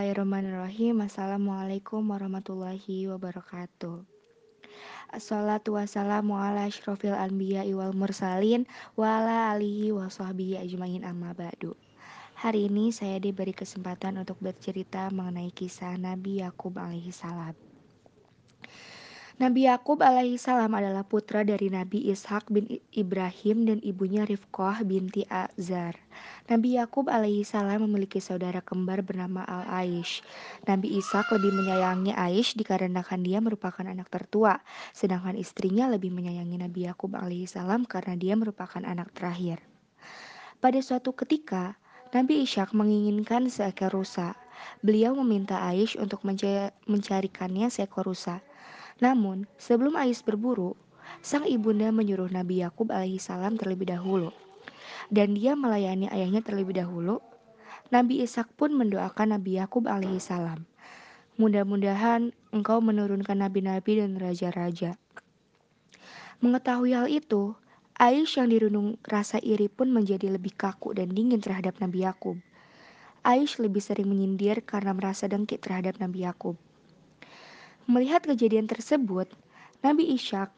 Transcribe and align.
Bismillahirrahmanirrahim. 0.00 1.04
Assalamualaikum 1.04 2.00
warahmatullahi 2.08 3.04
wabarakatuh. 3.12 4.00
Assalatu 5.12 5.76
wassalamu 5.76 6.40
ala 6.40 6.64
asyrafil 6.72 7.12
anbiya 7.12 7.68
wal 7.76 7.92
mursalin 7.92 8.64
wa 8.96 9.20
ala 9.20 9.52
alihi 9.52 9.92
wa 9.92 10.08
sahbihi 10.08 10.56
ajmain 10.56 11.04
amma 11.04 11.36
ba'du. 11.36 11.76
Hari 12.32 12.72
ini 12.72 12.96
saya 12.96 13.20
diberi 13.20 13.52
kesempatan 13.52 14.16
untuk 14.16 14.40
bercerita 14.40 15.12
mengenai 15.12 15.52
kisah 15.52 16.00
Nabi 16.00 16.40
Yakub 16.40 16.80
alaihi 16.80 17.12
salam. 17.12 17.52
Nabi 19.40 19.64
Yakub 19.64 20.04
alaihi 20.04 20.36
salam 20.36 20.68
adalah 20.76 21.00
putra 21.00 21.40
dari 21.40 21.72
Nabi 21.72 22.12
Ishak 22.12 22.52
bin 22.52 22.68
Ibrahim 22.92 23.64
dan 23.64 23.80
ibunya 23.80 24.28
Rifqah 24.28 24.84
binti 24.84 25.24
Azar. 25.32 25.96
Nabi 26.44 26.76
Yakub 26.76 27.08
alaihi 27.08 27.40
salam 27.40 27.88
memiliki 27.88 28.20
saudara 28.20 28.60
kembar 28.60 29.00
bernama 29.00 29.40
Al-Aish. 29.48 30.20
Nabi 30.68 30.92
Ishak 31.00 31.32
lebih 31.32 31.56
menyayangi 31.56 32.12
Aish 32.12 32.52
dikarenakan 32.52 33.24
dia 33.24 33.40
merupakan 33.40 33.80
anak 33.80 34.12
tertua, 34.12 34.60
sedangkan 34.92 35.40
istrinya 35.40 35.88
lebih 35.88 36.12
menyayangi 36.12 36.60
Nabi 36.60 36.84
Yakub 36.84 37.16
alaihi 37.16 37.48
salam 37.48 37.88
karena 37.88 38.20
dia 38.20 38.36
merupakan 38.36 38.84
anak 38.84 39.08
terakhir. 39.16 39.64
Pada 40.60 40.84
suatu 40.84 41.16
ketika, 41.16 41.80
Nabi 42.12 42.44
Ishak 42.44 42.76
menginginkan 42.76 43.48
seekor 43.48 44.04
rusa. 44.04 44.36
Beliau 44.84 45.16
meminta 45.16 45.64
Aish 45.64 45.96
untuk 45.96 46.28
mencarikannya 46.84 47.72
seekor 47.72 48.04
rusa. 48.04 48.44
Namun, 49.00 49.48
sebelum 49.56 49.96
Ais 49.96 50.20
berburu, 50.20 50.76
sang 51.24 51.48
ibunda 51.48 51.88
menyuruh 51.88 52.28
Nabi 52.28 52.60
Yakub 52.60 52.92
alaihissalam 52.92 53.56
terlebih 53.56 53.90
dahulu. 53.90 54.30
Dan 55.08 55.34
dia 55.34 55.56
melayani 55.56 56.06
ayahnya 56.12 56.44
terlebih 56.44 56.76
dahulu. 56.76 57.18
Nabi 57.90 58.22
Ishak 58.22 58.54
pun 58.54 58.76
mendoakan 58.76 59.34
Nabi 59.34 59.58
Yakub 59.58 59.90
alaihissalam. 59.90 60.62
Mudah-mudahan 61.40 62.36
engkau 62.52 62.84
menurunkan 62.84 63.40
nabi-nabi 63.40 64.04
dan 64.04 64.20
raja-raja. 64.20 65.00
Mengetahui 66.44 66.92
hal 66.92 67.08
itu, 67.08 67.56
Aish 68.00 68.40
yang 68.40 68.48
dirundung 68.48 68.96
rasa 69.04 69.36
iri 69.44 69.68
pun 69.68 69.92
menjadi 69.92 70.32
lebih 70.32 70.56
kaku 70.56 70.96
dan 70.96 71.12
dingin 71.12 71.36
terhadap 71.36 71.76
Nabi 71.84 72.04
Yakub. 72.08 72.40
Aish 73.20 73.60
lebih 73.60 73.84
sering 73.84 74.08
menyindir 74.08 74.64
karena 74.64 74.96
merasa 74.96 75.28
dengki 75.28 75.60
terhadap 75.60 76.00
Nabi 76.00 76.24
Yakub. 76.24 76.56
Melihat 77.90 78.22
kejadian 78.22 78.70
tersebut, 78.70 79.26
Nabi 79.82 80.14
Ishak 80.14 80.54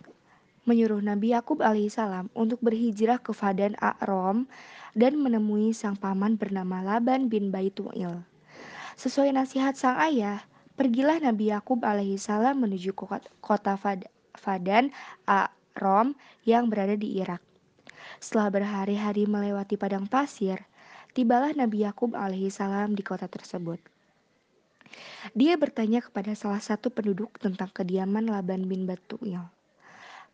menyuruh 0.69 1.01
Nabi 1.01 1.33
Yakub 1.33 1.65
alaihissalam 1.65 2.29
untuk 2.37 2.61
berhijrah 2.61 3.17
ke 3.25 3.33
Fadan 3.33 3.73
A'rom 3.81 4.45
dan 4.93 5.17
menemui 5.17 5.73
sang 5.73 5.97
paman 5.97 6.37
bernama 6.37 6.85
Laban 6.85 7.33
bin 7.33 7.49
Baitu'il. 7.49 8.21
Sesuai 9.01 9.33
nasihat 9.33 9.81
sang 9.81 9.97
ayah, 9.97 10.45
pergilah 10.77 11.25
Nabi 11.25 11.57
Yakub 11.57 11.81
alaihissalam 11.81 12.69
menuju 12.69 12.93
kota 13.41 13.81
Fadan 14.37 14.93
A'rom 15.25 16.13
yang 16.45 16.69
berada 16.69 17.01
di 17.01 17.17
Irak. 17.17 17.41
Setelah 18.21 18.53
berhari-hari 18.53 19.25
melewati 19.25 19.81
padang 19.81 20.05
pasir, 20.05 20.69
tibalah 21.17 21.57
Nabi 21.57 21.89
Yakub 21.89 22.13
alaihissalam 22.13 22.93
di 22.93 23.01
kota 23.01 23.25
tersebut. 23.25 23.81
Dia 25.33 25.55
bertanya 25.57 26.03
kepada 26.03 26.35
salah 26.35 26.61
satu 26.61 26.91
penduduk 26.93 27.39
tentang 27.39 27.71
kediaman 27.71 28.29
Laban 28.29 28.67
bin 28.67 28.85
Batuil. 28.85 29.43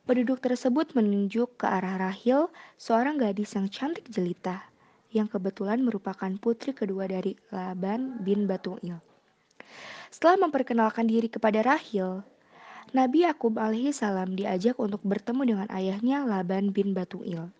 Penduduk 0.08 0.40
tersebut 0.40 0.96
menunjuk 0.96 1.60
ke 1.60 1.66
arah 1.68 2.00
Rahil, 2.00 2.48
seorang 2.80 3.20
gadis 3.20 3.52
yang 3.52 3.68
cantik 3.68 4.08
jelita, 4.08 4.64
yang 5.12 5.28
kebetulan 5.28 5.84
merupakan 5.84 6.32
putri 6.40 6.72
kedua 6.72 7.04
dari 7.04 7.36
Laban 7.52 8.24
bin 8.24 8.48
Batuil. 8.48 8.96
Setelah 10.08 10.48
memperkenalkan 10.48 11.04
diri 11.04 11.28
kepada 11.28 11.60
Rahil, 11.60 12.24
Nabi 12.96 13.28
Yakub 13.28 13.60
alaihi 13.60 13.92
salam 13.92 14.32
diajak 14.32 14.80
untuk 14.80 15.04
bertemu 15.04 15.42
dengan 15.44 15.68
ayahnya 15.68 16.24
Laban 16.24 16.72
bin 16.72 16.96
Batuil. 16.96 17.52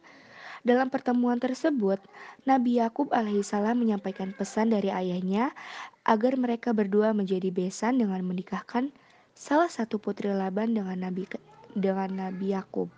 Dalam 0.66 0.91
pertemuan 0.91 1.38
tersebut, 1.38 2.03
Nabi 2.42 2.82
Yakub 2.82 3.14
alaihissalam 3.14 3.78
menyampaikan 3.78 4.34
pesan 4.34 4.75
dari 4.75 4.91
ayahnya 4.91 5.54
agar 6.08 6.41
mereka 6.41 6.72
berdua 6.72 7.12
menjadi 7.12 7.52
besan 7.52 8.00
dengan 8.00 8.24
menikahkan 8.24 8.88
salah 9.36 9.69
satu 9.69 10.00
putri 10.00 10.32
Laban 10.32 10.72
dengan 10.72 10.96
Nabi 10.96 11.28
dengan 11.76 12.08
Nabi 12.16 12.56
Yakub. 12.56 12.88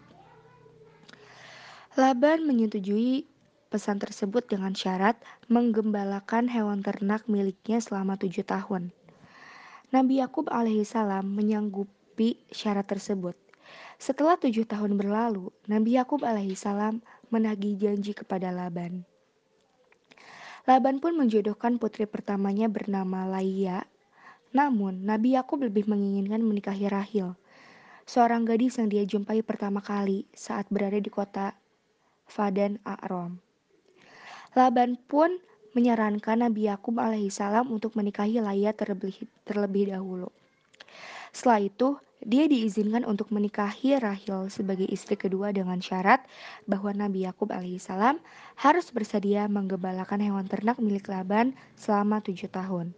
Laban 1.98 2.47
menyetujui 2.47 3.26
pesan 3.66 3.98
tersebut 3.98 4.47
dengan 4.47 4.78
syarat 4.78 5.19
menggembalakan 5.50 6.47
hewan 6.47 6.87
ternak 6.87 7.26
miliknya 7.26 7.82
selama 7.82 8.15
tujuh 8.15 8.47
tahun. 8.47 8.94
Nabi 9.91 10.22
Yakub 10.22 10.47
alaihissalam 10.47 11.27
menyanggupi 11.27 12.38
syarat 12.54 12.87
tersebut. 12.87 13.34
Setelah 13.98 14.38
tujuh 14.38 14.71
tahun 14.71 14.94
berlalu, 14.94 15.50
Nabi 15.66 15.98
Yakub 15.98 16.22
alaihissalam 16.22 17.03
menagih 17.34 17.75
janji 17.75 18.15
kepada 18.15 18.54
Laban. 18.54 19.03
Laban 20.69 21.00
pun 21.00 21.16
menjodohkan 21.16 21.81
putri 21.81 22.04
pertamanya 22.04 22.69
bernama 22.69 23.25
Laia. 23.25 23.88
Namun, 24.50 25.06
Nabi 25.06 25.38
Yakub 25.38 25.62
lebih 25.62 25.87
menginginkan 25.87 26.43
menikahi 26.43 26.91
Rahil, 26.91 27.38
seorang 28.04 28.43
gadis 28.43 28.76
yang 28.76 28.91
dia 28.91 29.06
jumpai 29.06 29.41
pertama 29.47 29.78
kali 29.78 30.26
saat 30.34 30.66
berada 30.69 30.98
di 30.98 31.06
kota 31.06 31.54
Fadan 32.26 32.82
A'rom. 32.82 33.38
Laban 34.59 34.98
pun 34.98 35.38
menyarankan 35.78 36.43
Nabi 36.43 36.66
Yakub 36.66 36.98
alaihissalam 36.98 37.71
untuk 37.71 37.94
menikahi 37.94 38.42
Laia 38.42 38.75
terlebih, 38.75 39.15
terlebih 39.47 39.94
dahulu. 39.94 40.28
Setelah 41.31 41.61
itu, 41.62 41.89
dia 42.21 42.45
diizinkan 42.45 43.09
untuk 43.09 43.33
menikahi 43.33 43.97
Rahil 43.97 44.53
sebagai 44.53 44.84
istri 44.93 45.17
kedua 45.17 45.56
dengan 45.56 45.81
syarat 45.81 46.21
bahwa 46.69 46.93
Nabi 46.93 47.25
Yakub 47.25 47.49
alaihissalam 47.49 48.21
harus 48.61 48.93
bersedia 48.93 49.49
menggembalakan 49.49 50.21
hewan 50.21 50.45
ternak 50.45 50.77
milik 50.77 51.09
Laban 51.09 51.56
selama 51.81 52.21
tujuh 52.21 52.53
tahun. 52.53 52.93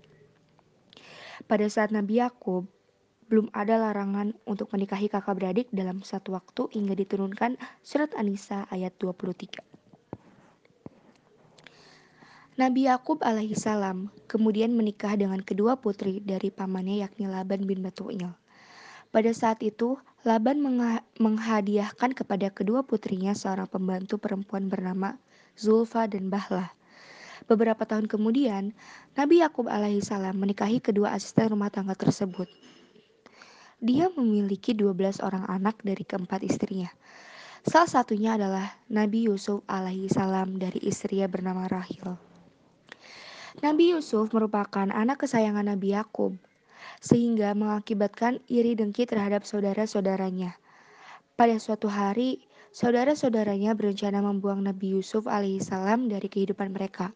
Pada 1.47 1.67
saat 1.71 1.95
Nabi 1.95 2.19
Yakub 2.19 2.67
belum 3.31 3.49
ada 3.57 3.81
larangan 3.81 4.37
untuk 4.45 4.69
menikahi 4.75 5.09
kakak 5.09 5.39
beradik 5.39 5.67
dalam 5.73 6.05
satu 6.05 6.37
waktu 6.37 6.69
hingga 6.75 6.93
diturunkan 6.93 7.57
surat 7.81 8.13
An-Nisa 8.19 8.69
ayat 8.69 8.93
23. 9.01 9.72
Nabi 12.53 12.85
Yakub 12.85 13.25
alaihissalam 13.25 14.13
kemudian 14.29 14.77
menikah 14.77 15.17
dengan 15.17 15.41
kedua 15.41 15.81
putri 15.81 16.21
dari 16.21 16.53
pamannya 16.53 17.01
yakni 17.01 17.25
Laban 17.25 17.65
bin 17.65 17.81
Batuil. 17.81 18.29
Pada 19.09 19.33
saat 19.33 19.65
itu, 19.65 19.97
Laban 20.21 20.61
menghadiahkan 21.17 22.13
kepada 22.13 22.53
kedua 22.53 22.85
putrinya 22.85 23.33
seorang 23.33 23.73
pembantu 23.73 24.21
perempuan 24.21 24.69
bernama 24.69 25.17
Zulfa 25.57 26.05
dan 26.05 26.29
Bahlah. 26.29 26.69
Beberapa 27.49 27.89
tahun 27.89 28.05
kemudian, 28.05 28.77
Nabi 29.17 29.41
Yakub 29.41 29.73
alaihissalam 29.73 30.37
menikahi 30.37 30.85
kedua 30.85 31.17
asisten 31.17 31.57
rumah 31.57 31.73
tangga 31.73 31.97
tersebut. 31.97 32.53
Dia 33.81 34.13
memiliki 34.13 34.77
12 34.77 35.25
orang 35.25 35.49
anak 35.49 35.81
dari 35.81 36.05
keempat 36.05 36.45
istrinya. 36.45 36.93
Salah 37.65 37.89
satunya 37.89 38.37
adalah 38.37 38.77
Nabi 38.93 39.33
Yusuf 39.33 39.65
alaihissalam 39.73 40.61
dari 40.61 40.85
istrinya 40.85 41.33
bernama 41.33 41.65
Rahil. 41.65 42.32
Nabi 43.61 43.93
Yusuf 43.93 44.33
merupakan 44.33 44.89
anak 44.89 45.29
kesayangan 45.29 45.69
Nabi 45.69 45.93
Yakub 45.93 46.41
sehingga 47.05 47.53
mengakibatkan 47.53 48.41
iri 48.49 48.73
dengki 48.73 49.05
terhadap 49.05 49.45
saudara-saudaranya. 49.45 50.57
Pada 51.37 51.61
suatu 51.61 51.93
hari, 51.93 52.49
saudara-saudaranya 52.73 53.77
berencana 53.77 54.25
membuang 54.25 54.65
Nabi 54.65 54.97
Yusuf 54.97 55.29
alaihissalam 55.29 56.09
dari 56.09 56.33
kehidupan 56.33 56.73
mereka. 56.73 57.13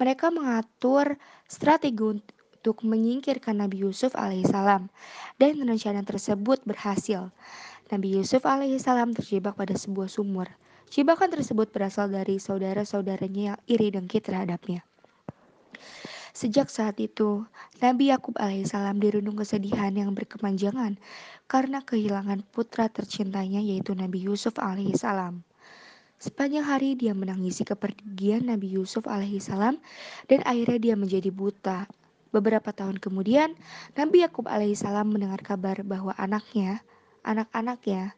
Mereka 0.00 0.32
mengatur 0.32 1.20
strategi 1.44 2.00
untuk 2.00 2.80
menyingkirkan 2.80 3.60
Nabi 3.60 3.84
Yusuf 3.84 4.16
alaihissalam 4.16 4.88
dan 5.36 5.52
rencana 5.60 6.00
tersebut 6.00 6.64
berhasil. 6.64 7.28
Nabi 7.92 8.16
Yusuf 8.16 8.48
alaihissalam 8.48 9.12
terjebak 9.12 9.60
pada 9.60 9.76
sebuah 9.76 10.08
sumur. 10.08 10.48
Jebakan 10.88 11.30
tersebut 11.30 11.68
berasal 11.68 12.08
dari 12.08 12.40
saudara-saudaranya 12.40 13.54
yang 13.54 13.58
iri 13.68 13.94
dengki 13.94 14.24
terhadapnya. 14.24 14.82
Sejak 16.40 16.72
saat 16.72 16.96
itu, 16.96 17.44
Nabi 17.84 18.08
Yakub 18.08 18.32
alaihissalam 18.40 18.96
dirundung 18.96 19.36
kesedihan 19.36 19.92
yang 19.92 20.16
berkepanjangan 20.16 20.96
karena 21.44 21.84
kehilangan 21.84 22.48
putra 22.48 22.88
tercintanya 22.88 23.60
yaitu 23.60 23.92
Nabi 23.92 24.24
Yusuf 24.24 24.56
alaihissalam. 24.56 25.44
Sepanjang 26.16 26.64
hari 26.64 26.96
dia 26.96 27.12
menangisi 27.12 27.60
kepergian 27.60 28.48
Nabi 28.48 28.72
Yusuf 28.72 29.04
alaihissalam 29.04 29.76
dan 30.32 30.40
akhirnya 30.48 30.80
dia 30.80 30.96
menjadi 30.96 31.28
buta. 31.28 31.84
Beberapa 32.32 32.72
tahun 32.72 32.96
kemudian, 33.04 33.52
Nabi 33.92 34.24
Yakub 34.24 34.48
alaihissalam 34.48 35.12
mendengar 35.12 35.44
kabar 35.44 35.84
bahwa 35.84 36.16
anaknya, 36.16 36.80
anak-anaknya, 37.20 38.16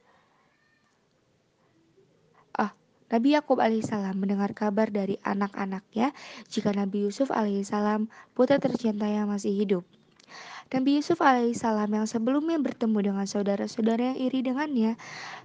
Nabi 3.13 3.37
Yakub 3.37 3.61
alaihissalam 3.61 4.17
mendengar 4.17 4.57
kabar 4.57 4.89
dari 4.89 5.21
anak-anaknya 5.21 6.17
jika 6.49 6.73
Nabi 6.73 7.05
Yusuf 7.05 7.29
alaihissalam 7.29 8.09
putra 8.33 8.57
tercintanya 8.57 9.29
masih 9.29 9.53
hidup. 9.53 9.85
Nabi 10.73 10.97
Yusuf 10.97 11.21
alaihissalam 11.21 11.93
yang 11.93 12.09
sebelumnya 12.09 12.57
bertemu 12.57 13.13
dengan 13.13 13.29
saudara-saudara 13.29 14.17
yang 14.17 14.19
iri 14.25 14.41
dengannya, 14.41 14.97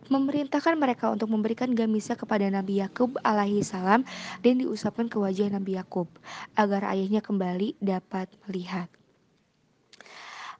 memerintahkan 0.07 0.79
mereka 0.79 1.11
untuk 1.11 1.27
memberikan 1.27 1.75
gamisnya 1.75 2.15
kepada 2.15 2.47
Nabi 2.47 2.79
Yakub 2.79 3.19
alaihissalam 3.27 4.07
dan 4.39 4.53
diusapkan 4.63 5.11
ke 5.11 5.19
wajah 5.19 5.51
Nabi 5.51 5.75
Yakub 5.75 6.07
agar 6.55 6.87
ayahnya 6.95 7.19
kembali 7.19 7.75
dapat 7.83 8.31
melihat. 8.47 8.87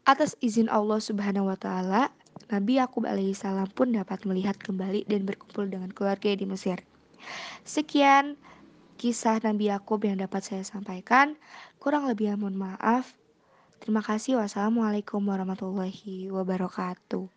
Atas 0.03 0.36
izin 0.44 0.68
Allah 0.68 1.00
Subhanahu 1.00 1.48
wa 1.48 1.56
taala, 1.56 2.12
Nabi 2.51 2.83
Yakub 2.83 3.07
alaihissalam 3.07 3.71
pun 3.71 3.95
dapat 3.95 4.27
melihat 4.27 4.60
kembali 4.60 5.07
dan 5.07 5.24
berkumpul 5.24 5.71
dengan 5.71 5.95
keluarga 5.95 6.36
di 6.36 6.44
Mesir. 6.44 6.83
Sekian 7.67 8.39
kisah 8.97 9.37
Nabi 9.45 9.69
Yakub 9.69 10.01
yang 10.01 10.17
dapat 10.17 10.41
saya 10.41 10.65
sampaikan. 10.65 11.37
Kurang 11.77 12.09
lebih 12.09 12.33
mohon 12.35 12.57
maaf. 12.57 13.13
Terima 13.77 14.01
kasih. 14.01 14.41
Wassalamualaikum 14.41 15.21
warahmatullahi 15.21 16.33
wabarakatuh. 16.33 17.37